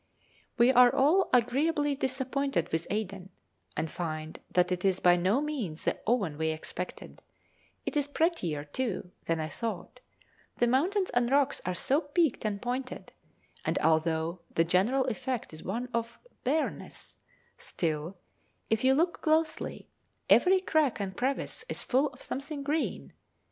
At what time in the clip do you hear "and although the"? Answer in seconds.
13.63-14.63